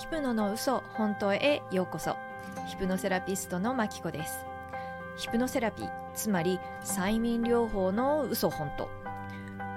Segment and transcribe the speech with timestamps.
[0.00, 2.16] ヒプノの嘘本当へようこそ。
[2.66, 4.46] ヒプノセラピストのマキコです。
[5.18, 8.88] ヒプノセラピーつまり催眠療法の嘘本当。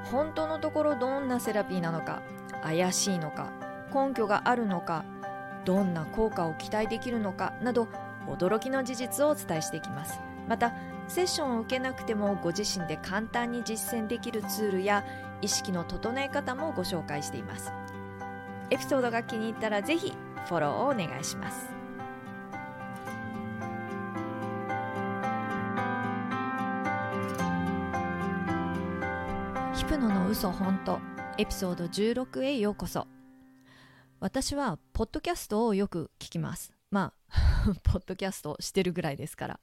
[0.05, 2.21] 本当のところどんなセラピーなのか
[2.61, 3.51] 怪しいのか
[3.93, 5.03] 根拠があるのか
[5.65, 7.89] どんな効果を期待できるのかなど
[8.25, 10.21] 驚きの事実をお伝えしていきます。
[10.47, 10.73] また
[11.09, 15.03] セッションを受けなくてもご自身で簡単に実践できるツールや
[15.41, 17.73] 意識の整え方もご紹介しています。
[18.69, 20.13] エピソードが気に入ったらぜひ
[20.47, 21.67] フォローをお願いします。
[29.75, 30.99] ヒプノの嘘本当
[31.37, 33.07] エピソード16へようこそ。
[34.19, 36.73] 私はポッドキャストをよく聞きます。
[36.91, 39.59] まあ ポッドキャストしてるぐらいですから。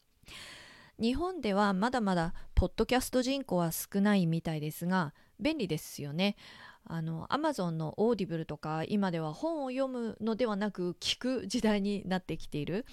[0.99, 6.37] 日本ではまだまだポッドキャスト人口は少ないみたいですが便利ですよね。
[6.85, 12.87] あの Amazon のオーディブルとか今では本を読むのではなく聞く時代になってきている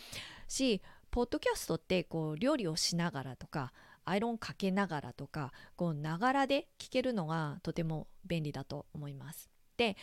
[0.48, 3.74] しポッドキャストってこう料理をしながらとか
[4.06, 9.50] アイロンかけながらとかこうながらで聞けるのがとても便利だと思います。
[9.78, 9.98] で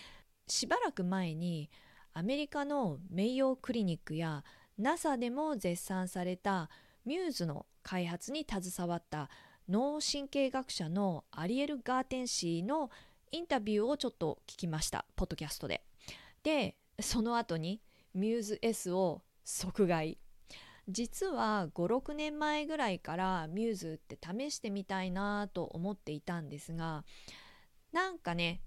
[0.46, 1.70] しばらく前に
[2.12, 4.44] アメリカのメイヨークリニックや
[4.78, 6.68] NASA でも絶賛された
[7.04, 9.30] ミューズの開発に携わった
[9.68, 12.90] 脳神経学者のアリエル・ガーテン氏の
[13.34, 15.82] インタビューをちょっと聞きましたポッドキャストで。
[16.44, 17.82] でその後に
[18.14, 20.18] ミューズ S を即買い。
[20.88, 27.04] 実は56年前ぐらいからミューズって試してみたいなと思っていたんですが
[27.90, 28.60] なんかね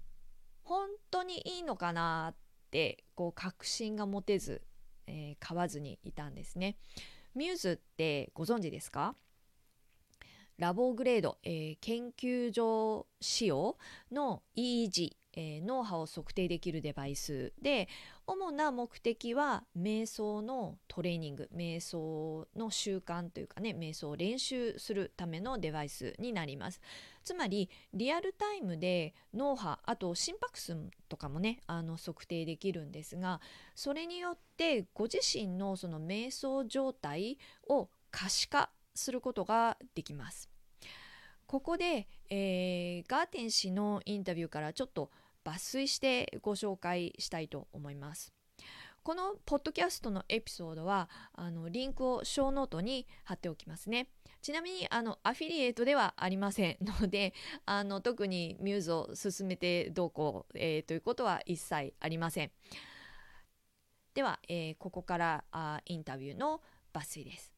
[0.64, 2.36] 本当にいいのかなっ
[2.70, 4.60] てこう確信が持てず、
[5.06, 6.76] えー、買わずにいたんですね。
[7.34, 9.14] ミューズってご存知ですか？
[10.58, 13.76] ラボグレード、えー、研究所仕様
[14.10, 17.88] の EEG、えー、脳波を測定できるデバイスで
[18.26, 26.80] 主な目的は瞑想のトレーニング瞑想の習慣というかね瞑想を練習するためのデバイスになります。
[27.22, 30.76] つまりリアルタイムで脳波あと心拍数
[31.08, 33.40] とかもねあの測定できるんですが
[33.76, 40.48] それによってご自身のその瞑想状態を可視化することができます
[41.46, 45.10] ここで、えー、ガーテン氏のインタビューからちょっと
[45.46, 48.34] 抜粋してご紹介したいと思います。
[49.02, 54.10] このポッドキャストのエピソードはあのリンクをショーノートに貼っておきますね。
[54.42, 57.32] ちなみにあのアフィリエイトではありませんので
[57.64, 62.52] あの特にミューズを進めてどうこう、えー、ということは一切ありません。
[64.12, 66.60] では、えー、ここからあインタビューの
[66.92, 67.57] 抜粋です。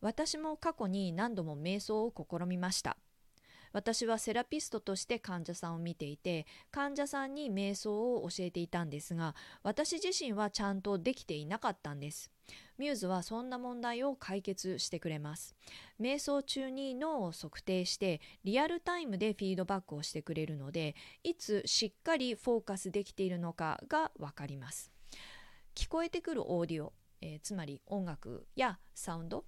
[0.00, 2.96] 私も過去に何度も瞑想を試みました。
[3.72, 12.30] 私はセラピストとして患者さんを見ていて患者さんに瞑想を教えていたんですが私自身はちゃんとできていなかったんです。
[12.78, 15.54] ミューズはそんな問題を解決してくれます。
[16.00, 24.90] 瞑想中に脳を測定してリアルタイムでフィードバックをしてくれるのでいつしっかりフォーカスできているのかがわかります。
[25.76, 29.44] 聞こえてくるオーディオ、えー、つまり音楽やサウンド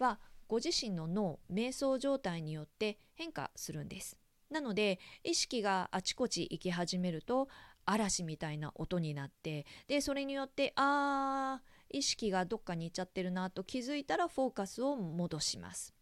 [0.00, 0.18] は
[0.48, 4.16] ご自身の脳瞑想状態によって変化するんです。
[4.50, 7.48] なので意識があちこち行き始めると
[7.86, 15.94] 嵐みたいな音になってでそれによってあー意識がどっかに行っちゃってるなと気づいたらフォーカスを戻します。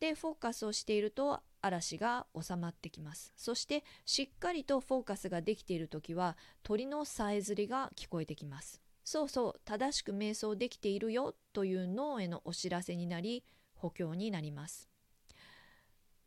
[0.00, 3.32] でフォーカスをしていると嵐が収まってきます。
[3.36, 8.80] そしてしっかりとフォーカスができている時は鳥のさえずりが聞こえてきます。
[9.10, 13.42] そうそう正しく瞑想できているよという脳へのお知らせになり
[13.72, 14.86] 補強になります。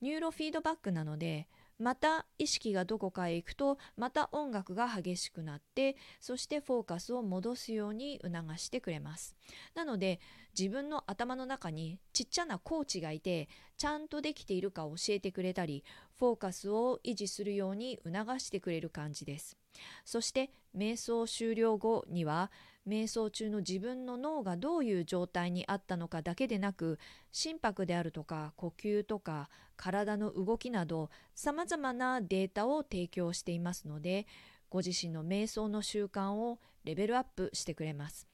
[0.02, 1.48] ニューロフィードバックなので
[1.78, 9.36] また意識がどこかへ行くとまた音楽が激しくなってそしてフォーカスを戻すように促してくれます。
[9.76, 10.20] なので
[10.58, 15.84] 自分の頭の中にちっちゃなコーチがいてちゃんとできているか教えてくれたり
[16.18, 19.56] フォーカスを維持するように促してくれる感じです。
[20.04, 22.52] そして瞑想終了後には
[22.88, 27.00] 瞑想中の自分の脳がどういう状態にあったのかだけでなく
[27.32, 34.26] 心拍であるとか呼吸とか体の動きなどさまざまなデータを提供していますので
[34.70, 38.28] ご自身の瞑想の習慣をレベルアップしてくれます。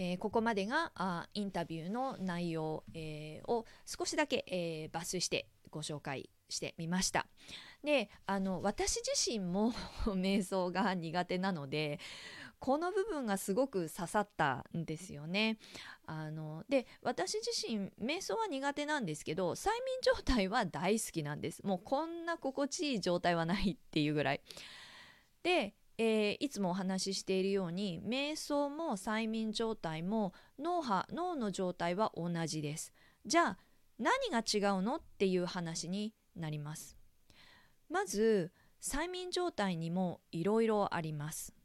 [0.00, 7.26] えー、ここまでがあインタビューの内容、えー、を少しだけ、えー、抜粋してご紹介してみました。
[7.84, 9.72] であの私自身も
[10.06, 12.00] 瞑想が苦手なので
[12.58, 15.58] この部分がすごく刺さったんですよね。
[16.06, 21.64] あので私自身瞑想は苦手なんですけど催眠状態は大好きなんです。
[21.64, 24.40] もうこんな心地いい状態はないっていうぐらい。
[25.42, 32.92] でえー、いつもお話ししているように瞑想も催眠状態も脳波脳の状態は同じです
[33.26, 33.58] じゃあ
[33.98, 36.96] 何が違うのっていう話になります
[37.90, 41.57] まず催眠状態にもいろいろあります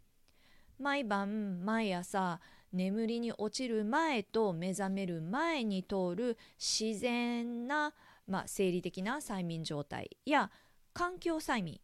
[0.84, 2.42] 毎晩毎朝
[2.74, 7.94] 眠りに落ちる前と目覚める前に通る自然な、
[8.28, 10.52] まあ、生理的な催眠状態や
[10.94, 11.80] 環境催眠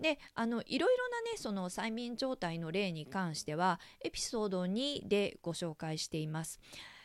[0.00, 6.58] であのいろいろなねその催眠状態の例に関してはエピソード2でご紹介しています。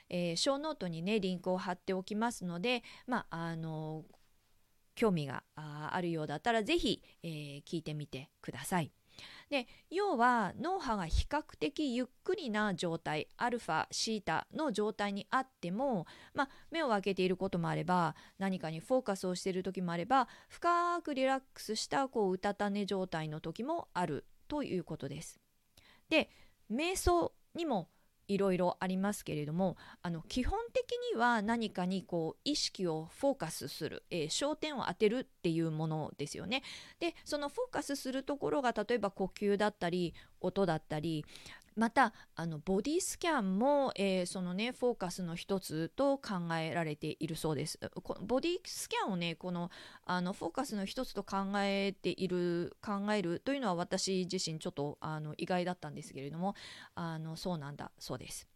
[0.10, 4.06] えー、ショーノートにねリンクを貼っておきますので、まあ、あの
[4.96, 8.92] 興味があるようだったら是非、えー、聞いてみてください。
[9.50, 25.40] で要は脳波が比較的ゆっくりな状態アルファシータの状態にあっても、まあ、目を開けていることもあれば何かにフォーカスをしている時もあれば深くリラックスしたこううたた寝状態の時もあるということです。
[26.10, 26.30] で
[26.70, 27.90] 瞑想にも
[28.28, 36.64] いろいろありますけれどもあの基本的には何かにこう意識をフォーカスする、えー、焦点を当てるっていうものですよね。
[37.00, 41.26] でそのフォーカスするところが例えば呼吸だったり音だったり
[41.78, 47.80] またあのボディスキャンも、えー、そのねフォーカスの一つと考えられているそうです
[48.26, 49.70] ボディスキャンをねこの
[50.04, 56.56] あのフォーカスの一つと考えている考えるというのは私自身ちょっとあの意外だったんですけれども
[56.96, 58.48] あのそうなんだそうです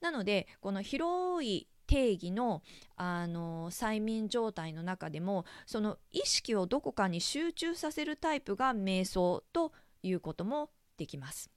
[0.00, 2.62] なのでこの広い定義の
[2.96, 9.72] あの催眠状態の中でもその意識をどこかに集中させるタイプが瞑想と
[10.02, 11.50] いうこともできます。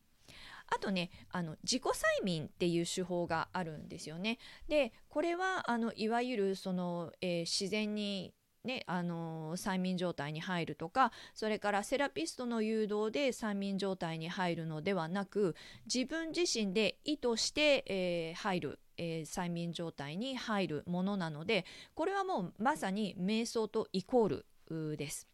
[0.67, 4.39] あとねあの自己催眠っていう手法があるんですよね。
[4.67, 8.33] でこれはあのいわゆるその、えー、自然に
[8.63, 15.55] ね、あの催眠状態に入るとかそれからセラピストの誘導で催眠状態に入るのではなく
[15.93, 25.32] 自分自身で意図して、えー、入る、えー、催眠状態に入るものなのでこれはもうまさに瞑想とイコールです。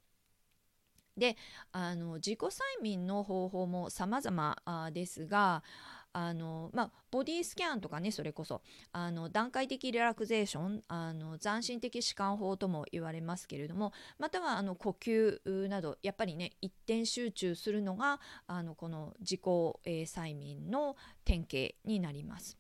[1.19, 1.38] で
[1.71, 5.63] あの自己催眠の方法も様々ですが
[6.12, 8.62] あのまあ、ボディスキャンとかねそれこそ
[8.92, 19.42] あの段階的リラクゼーションあの斬新的弛緩法とも言われますけれどもまたはあの呼吸などやっぱりね一点集中するのがあのこの自己、
[19.86, 20.95] えー、催眠の
[21.25, 22.57] 典型になります。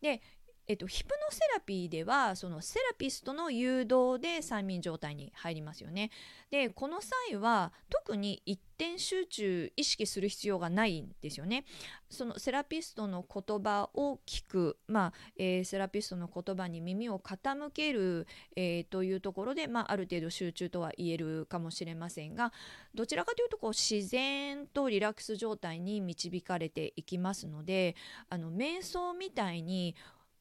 [0.00, 0.20] で
[0.68, 6.10] えっと、ヒプノセラピーではそのセラピストの誘導で催眠状態に入りますよね。
[6.50, 11.64] でこの際は特に一点集中意識する必要がないんですよね。
[12.10, 22.52] そのセラピストの言葉を聞く、まあえー、セラピストの言葉に耳を傾ける、えー、というところで、まあ、ある程度集中とは言えるかもしれませんが
[22.94, 27.96] どちらかというとこう自然とリラックス状態に導かれていきますので
[28.28, 29.96] あの瞑想みたいに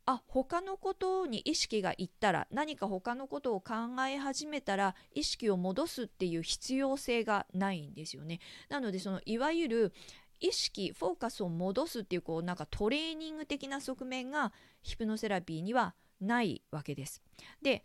[0.07, 3.73] あ他のことに意識がいったら何か他のことを考
[4.07, 8.39] え始めたら意識を戻すっていう必要性がないんですよね。
[8.69, 9.93] なのでそのいわゆる
[10.39, 14.53] 意識フォーカスを戻すっていうこうなんかトレーニング的な側面が
[14.83, 17.23] ヒプノセラピーにはないわけです。
[17.61, 17.83] で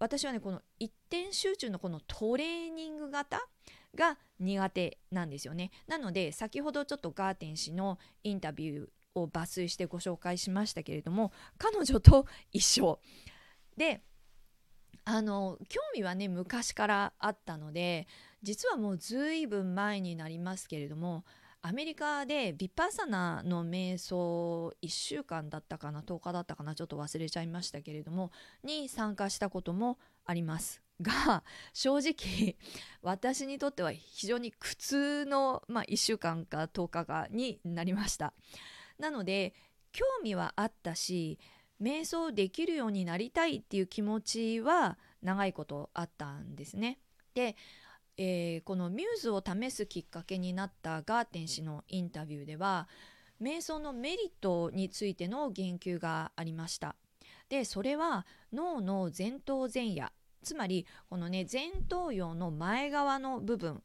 [0.00, 3.40] 私はねこの一点集中のこのトレーニング型
[3.94, 5.70] が苦手なんですよね。
[5.86, 13.00] なので先ほどちょっとガーテン氏のインタビューを抜粋してご紹介しましたけれども彼女と一緒
[13.76, 14.02] で
[15.04, 18.06] あの興味はね昔からあったので
[18.42, 21.24] 実はもうずいぶん前になりますけれども
[21.66, 31.42] アメリカでヴィパサナの瞑想1週間だったかな10日だったかなちょっと忘れちゃいましたけれどもに参加したこともありますが
[31.72, 32.56] 正直
[33.02, 38.34] 私にとっては非常に苦痛の、まあ、1週間か10日かになりました。
[38.98, 39.54] なので
[39.92, 41.38] 興味はあったし
[41.80, 46.98] 瞑想できるようになりたいっていう気持ちは長いことあったんですね。
[47.34, 47.56] で、
[48.16, 52.88] えー、このミューズを試すきっかけになったガーテン氏のインタビューでは
[53.42, 56.94] 瞑想のメリットについての言及がありました。
[57.48, 60.08] でそれは脳の前頭前野
[60.42, 63.82] つまりこのね前頭葉の前側の部分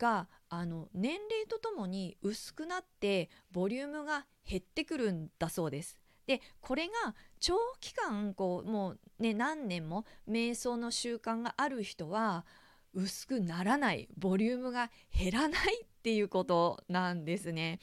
[0.00, 5.98] があの年齢とともに薄くなってボリュームが減ってくるんだそうです。
[6.26, 12.46] でこれが長期間こうもうね何年も瞑想の習慣がある人は
[12.94, 17.78] 薄くならないボリュームが減らないっていうことなんですね。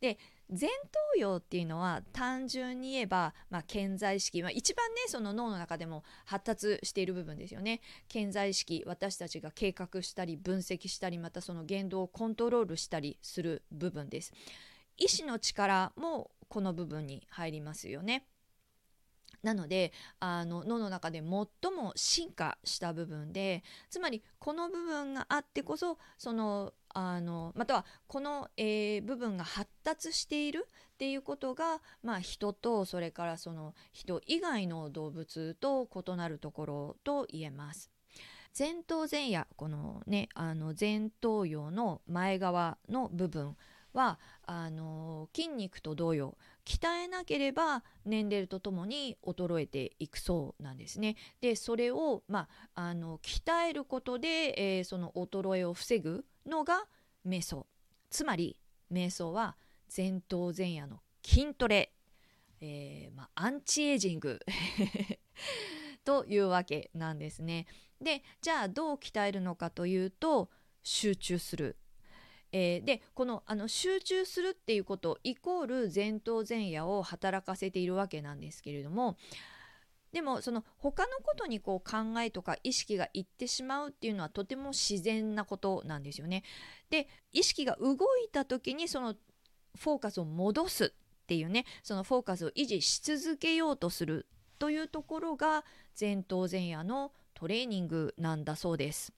[0.00, 7.80] で前頭葉っていうのは単純に言えば、まあ、潜在意識、まあ、一番ねその脳の中でも発達している部分ですよね。
[8.08, 14.32] 顕在意識私たちが計画したり分析したりまたその言動をコントロールしたりする部分です。
[14.96, 18.24] 意志の力もこの部分に入りますよね。
[19.46, 37.92] なのであの脳の中で最も進化した部分でつまりこの部分があってこそそのあのまたはこの、えー、部分が発達しているっていうことが、まあ、人とそれからその人以外の動物と異なるところと言えます。
[38.58, 43.54] 前頭前野このねあの前頭葉の前側の部分
[43.92, 46.36] はあの筋肉と同様
[46.66, 51.14] 鍛えなければ年齢とともに衰えていくそうなんですね。
[51.40, 56.84] でそれを、まあ、あの鍛えることで、えー、その衰えを防ぐのが
[57.26, 57.66] 瞑想
[58.10, 58.58] つまり
[58.92, 59.56] 瞑想は
[59.96, 61.92] 前頭前野の筋トレ、
[62.60, 64.40] えー、まあ、アンチエイジング
[66.04, 67.66] というわけなんですね。
[68.00, 70.50] でじゃあどう鍛えるのかというと
[70.82, 71.76] 集中する。
[72.58, 79.18] えー、でこのあの集中するっていうことイコール前頭前野を働かせているわけなんですけれども
[80.14, 86.44] でもその他のことにこう考えとか意識がいってしまうっていうのはとても自然なことなんですよね。
[86.88, 87.96] で意識が動い
[88.32, 89.16] た時にその
[89.78, 94.26] フォーカスを戻すっていうねそのフォーカスを維持し続けようとする
[94.58, 95.66] というところが
[96.00, 99.12] 前頭前野のトレーニングなんだそうです。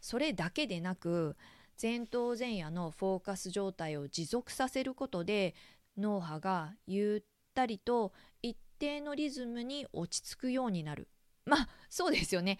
[0.00, 1.36] それだけでなく
[1.80, 5.54] 前頭前野のフォーカス状態を持続させることで
[5.96, 7.22] 脳波がゆっ
[7.54, 11.08] たりと一定のリズムに落ち着くようになる。
[11.46, 12.58] まあそうですよね。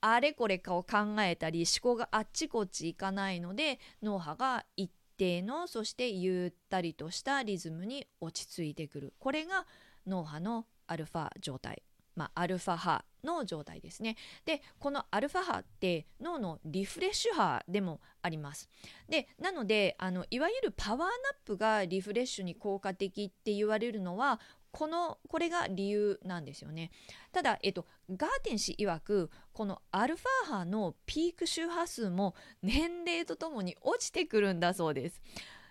[0.00, 9.14] あれこれかを考えたり思考があっちこっちいかないので脳波が一定のそしてゆったりとしたリズムに落ち着いてくる。
[9.18, 9.66] これが
[10.06, 11.82] 脳波のアルファ状態。
[12.16, 14.16] まあ、アルファ波の状態ですね。
[14.44, 18.68] でこのアルファ波って脳のリフレッシュ波でもあります。
[19.08, 21.08] でなのであのいわゆるパワーナッ
[21.44, 24.40] プがリフレッシュに効果的って言われるのは
[24.72, 26.90] このこれが理由なんですよね。
[27.32, 35.22] ただ、えっと、ガーテン氏曰くこのアルファ波のピーク周波数も年齢とともに落ちてくるんだそうです。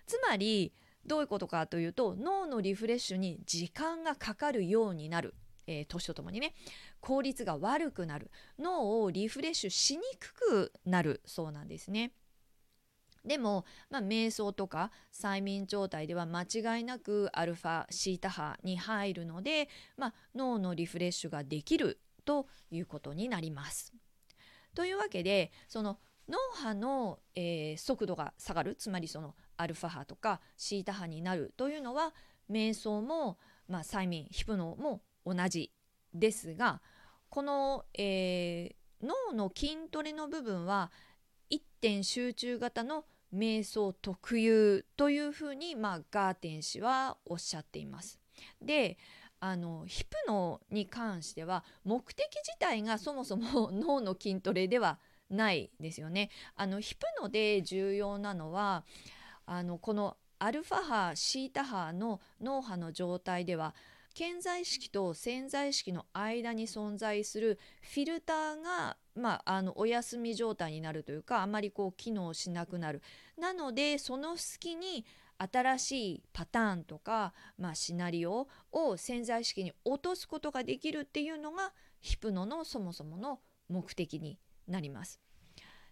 [0.06, 0.72] つまり
[1.06, 5.34] どういうことかというと脳のリフレッシュに時間がかかるようになる、
[5.66, 6.54] えー、年とともにね
[7.00, 12.12] 効率が悪くなる脳をリフレッシュしにくくなるそうなんですね。
[13.24, 23.92] でも、まあ、瞑想とか催眠状態では間違いなくアルファシータ波に入るので、まあ、脳のリフレッシュができるということになります。
[24.74, 32.14] というわけでその脳波の、えー、速度が下がるつまりそのアルファ波とかシータ波になるというのは
[32.50, 35.72] 瞑想も、まあ、催眠ヒプノも同じ
[36.14, 36.80] ですが
[37.28, 40.90] この、えー、脳の筋トレの部分は
[41.50, 43.04] 一点集中型の
[43.34, 48.20] 瞑想特有というふうに、まあ、ガーテン氏はおっしゃっています。
[48.62, 48.96] で
[49.38, 56.30] あのヒプノに関しては目的自体がそもそも 脳の筋トレではないですよね。
[56.54, 58.84] あのヒプノで重要なのは
[59.44, 63.74] あのこのアルファ波シータ波の脳波の状態では
[64.16, 73.02] 潜在意識と潜在意識の間に存在するフィルターが、まあ、あのお休み状態になるというかあまりこう機能しなくなる。
[73.38, 75.04] なのでその隙に
[75.36, 85.20] 新しいパターンとか、まあ、シナリオを潜在意識に落とすことができるっていうのがヒプノのそもそもの目的になります。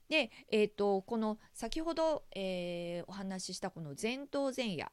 [0.08, 4.86] で、えーと、この先ほど、えー、お話ししたこの前頭前野、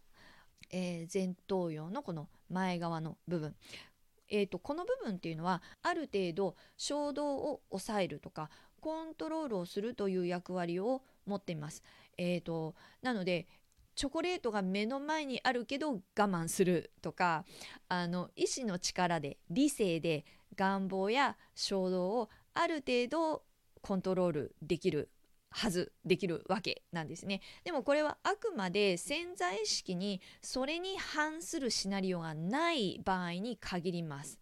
[0.72, 3.56] えー、前頭葉のこの前側の部分
[4.34, 8.50] えーと、この部分っていうのはある程度衝動を抑えるとか
[8.80, 11.84] コントロールをするという役割を持っています。
[12.18, 13.48] えーと、なので
[13.94, 17.46] チョコレートが目の前にあるけど我慢するとか
[17.90, 20.26] あの意志の力で理性で
[20.56, 23.44] 願望や衝動をある程度
[23.82, 25.10] コントロールできる
[25.52, 27.42] はずできるわけなんですね。
[27.64, 34.40] でもこれはあくまで潜在意識にそれに反するシナリオがない場合に限ります。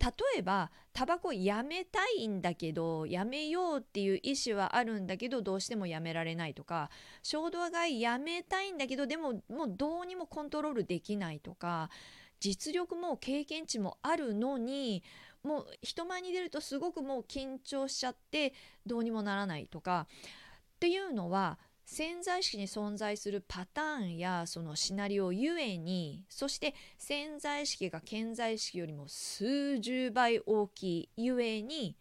[0.00, 6.88] 例えばタバコやめたいんだけどやめようっていう意思はあるんだけどどうしてもやめられないとか
[7.22, 11.90] 衝動買いやめたいんだけどでももうどうにもコントロールできないとか
[12.38, 15.02] 実力も経験値もあるのに
[15.42, 18.52] もう人前に出るとすごくもう緊張しちゃって
[18.86, 20.06] どうにもならないとか
[20.78, 31.96] っていうのは潜在意識に存在するパターンやそのシナリオゆえにそして潜在意識が潜在意識よりも数十倍大きいゆえに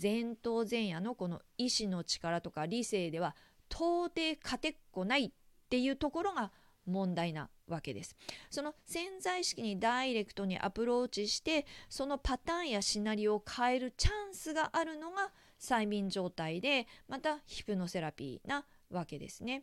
[0.00, 3.36] 前頭前野のこの意志の力とか理性では
[3.70, 5.30] 到底勝てっこないっ
[5.68, 6.50] ていうところが
[6.84, 8.16] 問題なわけです。
[8.50, 19.62] その潜在意識にダイレクトにアプローチしてそのパターンやシナリオを変えるチャンスがあるのが催眠状態でまたヒプノセラピーなわけですね。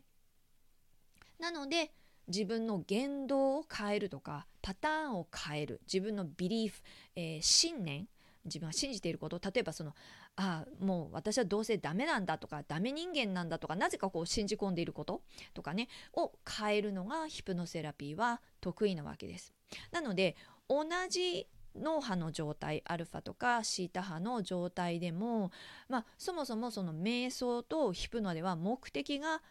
[1.40, 1.92] なので
[2.28, 6.82] 自分の言動を変えるとかパターンを変える自分のビリーフ、
[7.16, 8.08] えー、信念
[8.46, 9.94] 自分が信じていること例えばその
[10.36, 15.22] ああもう私はどうせダメなんだとかダメ人間なんだとかなぜかこう信じ込んでいること
[15.54, 19.54] とかねを変えるのがヒプノセラピーは得意なわけです。
[19.92, 20.36] なので
[20.70, 25.52] 同じ脳波の状態アルファとかシータ波の状態でも、
[25.90, 29.42] まあ、そもそもその瞑想とヒプノでは目的が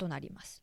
[0.00, 0.62] 異なります。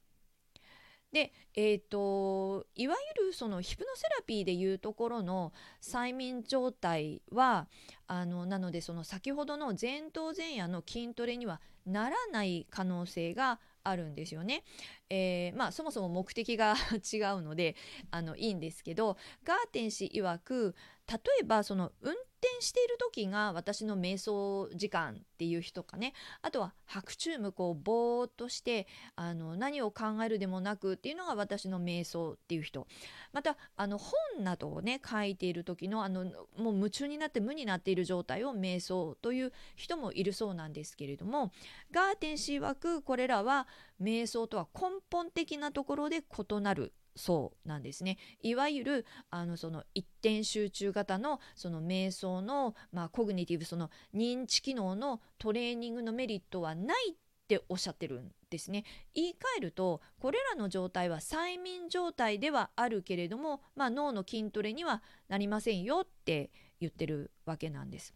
[1.12, 7.68] で、えーと、いわゆるそのヒプノセラピーでいうところの催眠状態は
[8.08, 14.64] あのなのでその先ほどの前頭前野の筋トレにはならない可能性があるんですよね。
[15.10, 17.76] えー、まあそもそも目的が 違うので
[18.12, 20.76] あのいいんですけどガーテン氏曰く
[21.08, 26.14] 例えばその運転している時が私の瞑想時間っていう人かね。
[26.42, 32.88] あとは白昼夢こうぼーっとしてあの何を考えるでもなくっていうのが私の瞑想っていう人。
[33.34, 36.26] またあの本などをね書いている時のあの
[36.58, 41.52] もう夢中になって無になっている状態を瞑想という人もいるそうなんですけれども
[41.92, 43.68] ガーテン氏曰くこれらは
[44.02, 57.16] 瞑想とは根本的なところで異なるそうなんですねいわゆるあのその一点集中型のその瞑想の、まあ、コグニティブその認知機能のトレーニングのメリットはないっ
[57.50, 68.14] ておっしゃってるんですね言い換えるとこれらの状態は催眠状態ではあるけれども、まあ、脳の筋トレにはなりませんよって言ってるわけなんです。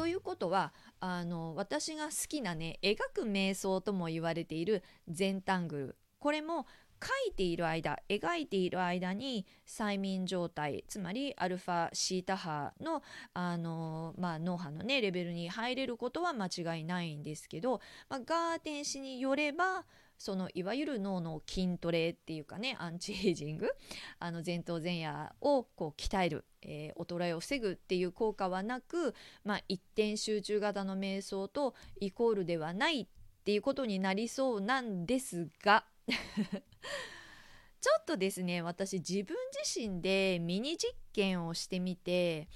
[0.00, 5.96] ということはあの私が好きなね描く瞑想とも言われている全タングル。
[6.18, 6.66] これも
[7.02, 13.02] 書いている間描いている間に催眠状態つまりアルファシータ波の
[13.34, 19.84] あの、まあ、脳波のねレベルに入れることは間違いないんですけど、まあ、ガーテン氏によれば
[20.20, 23.70] そのいわゆる脳の筋トレっていうかねアンチエイジング
[24.20, 33.06] あの前頭前野をこう鍛える、えー、衰えを防ぐっていう効果はなく、まあ、一点集中型の瞑想とイコールではないっ
[33.44, 42.46] ていうことになりそうなんですが ちょっとですね私自分自身でミニ実験をしてみて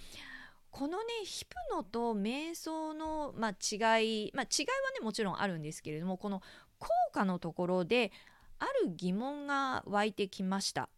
[0.75, 6.43] このねヒプノと瞑想の、まあ、違い、まあ、違いはねもちろんあるんですけれどもこの
[6.79, 8.13] 効果のところで
[8.59, 10.89] ある疑問が湧いてきました。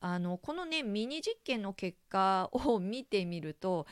[0.00, 3.86] あのこのねミニ実験の結果を見てみると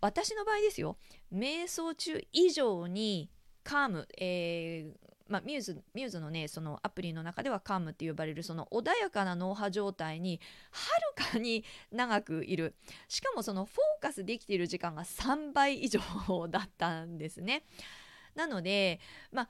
[0.00, 0.96] 私の場合ですよ。
[1.32, 3.30] 瞑想中以上に
[3.62, 12.74] カーム、えー、まあ、ミューズミューズのねそのアプリの中ではカームって呼ばれるその穏やかな脳波状態にはるかに長くいる。
[13.08, 16.00] しかもそのフォーカスできている時間が3倍以上
[16.48, 17.64] だったんですね。
[18.34, 19.00] なので
[19.32, 19.48] まあ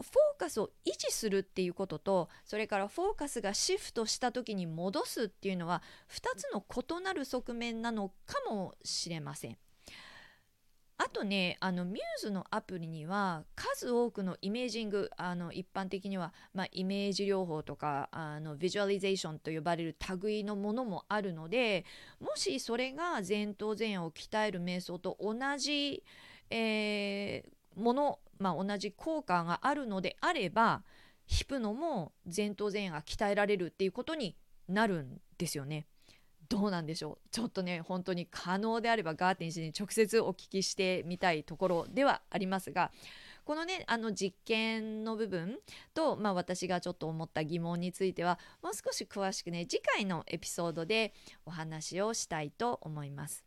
[0.00, 9.56] フォーカスを維持するっていうこととそれからフォーカスがシフトした時に戻すっていうのは2つの異なる側面なのかもしれません。
[10.98, 21.84] あとねあのミューズのアプリには数多くのイメージングあの一般的には、まあ、イメージ療法とかあのビジュアリゼーションと呼ばれる類のものもあるので
[22.18, 26.02] もしそれが前頭前野を鍛える瞑想と同じ、
[26.48, 30.82] えー、もの、まあ、同じ効果があるのであれば
[31.26, 34.36] ヒプノも前頭前野が鍛えられるっていうことに
[34.68, 35.86] なるんですよね。
[36.48, 37.28] どうなんでしょう？
[37.32, 42.92] ちょっとね本当に可能であればガーテン氏に直接お聞きしてみたいところではありますが
[43.44, 45.58] このねあの実験の部分
[45.92, 51.14] と、まあ、私がちょっと思った疑問についてはもう少し詳しくね次回のエピソードで
[51.46, 53.44] お話をしたいと思います。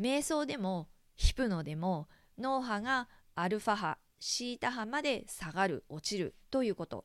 [0.00, 7.04] 瞑想でもヒプノでも脳波がアルファ波シータ波まで下がる落ちるということ。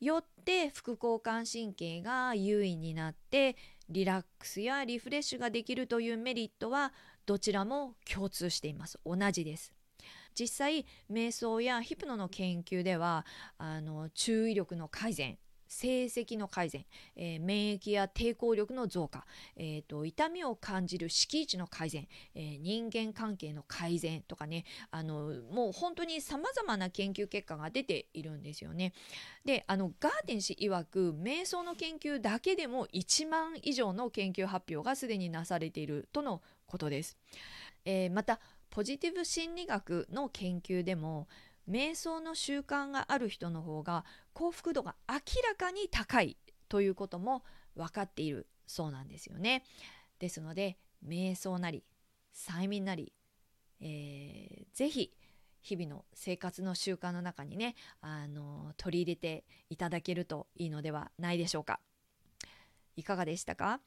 [0.00, 3.56] よって副交感神経が優位になって
[3.88, 6.92] リラックスやリフレッシュができるというメリットは
[7.24, 8.98] どちらも共通しています。
[9.04, 9.72] 同じです。
[10.38, 13.24] 実際瞑想やヒプノの研究では
[13.56, 16.84] あの注意力の改善成績の改善、
[17.16, 19.24] えー、免疫や抵抗力の増加、
[19.56, 28.92] えーと、痛みを感じる敷地の改善、えー、人間関係の改善とかねあのもう本当にさまざまな研究結果が出ているんですよね。
[29.44, 37.16] であのガーデン氏曰く瞑想の研究だけでも1万以上の研究発表がすでになされているとのことです。
[37.84, 41.28] えー、またポジティブ心理学の研究でも
[41.68, 45.16] 瞑想の習慣がある人の方が幸福度が明
[45.48, 46.36] らかに高い
[46.68, 47.42] ということも
[47.74, 49.64] 分かっているそうなんですよね。
[50.18, 51.84] ですので瞑想なり
[52.34, 53.12] 催眠なり、
[53.80, 55.12] えー、ぜひ
[55.60, 61.80] 日々の生活の習慣の中にねあの取り入れていただけるといいのではないでしょうか。
[62.94, 63.80] いかがでしたか？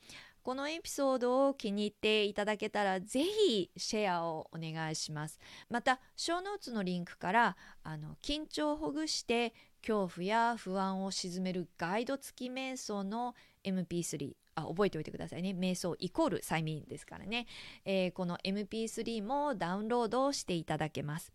[0.44, 5.40] このエピソードを気に入っていただけたらぜひシェアをお願いします。
[5.70, 15.56] またショーノーツのリンクからあの緊張をほぐして恐怖や不安を鎮めるガイド付き瞑想の MP3 あ覚えておいてくださいね。
[15.58, 17.48] 瞑想イコール催眠ですからね、
[17.86, 21.32] えー、この MP3 もダウンロードしていただけます。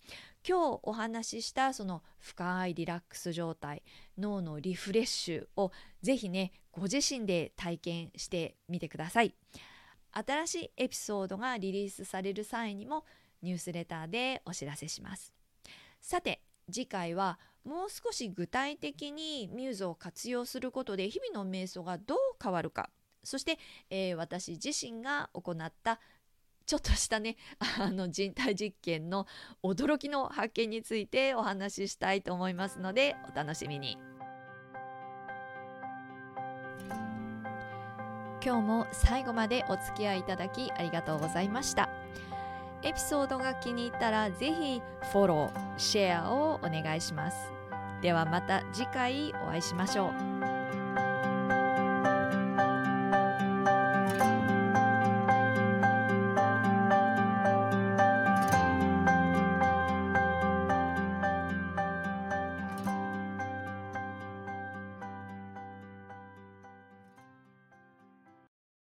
[0.47, 3.83] 今日お話ししたその深いリラックス状態
[4.19, 5.73] 脳のリフレッシュを
[6.03, 9.35] ぜひねご自身で体験してみてください。
[10.13, 13.05] 新しいエピソードがリリースされる際にも
[13.43, 15.33] ニュースレターでお知らせします。
[16.01, 22.91] さて次回はもう少し具体的にミューズを活用することで日々の瞑想がどう変わるか
[23.23, 25.99] そして、えー、私自身が行った
[26.67, 27.37] ちょっとしたね
[27.79, 29.27] あの人体実験の
[29.63, 33.99] 驚きの発見についてお話ししたいと思いますのでお楽しみに。
[38.45, 41.89] 今日も最後までお付き合いいただきありがとうございました。
[42.83, 47.37] エピソードが気に入ったらぜひフォローシェアをお願いします。
[48.03, 50.34] ではまた次回お会いしましょう。